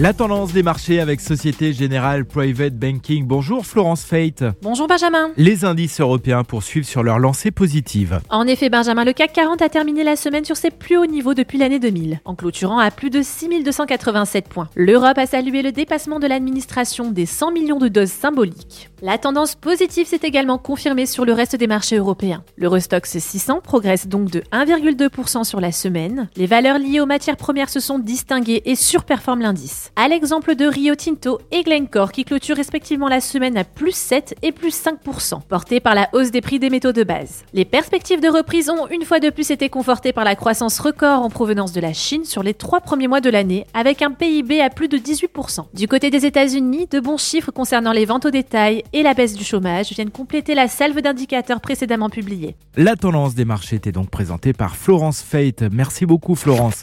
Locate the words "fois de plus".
39.04-39.50